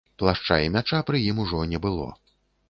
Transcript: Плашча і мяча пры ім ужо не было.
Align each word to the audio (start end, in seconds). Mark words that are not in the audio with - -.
Плашча 0.21 0.55
і 0.67 0.71
мяча 0.75 1.01
пры 1.09 1.21
ім 1.33 1.43
ужо 1.45 1.61
не 1.75 1.83
было. 1.85 2.09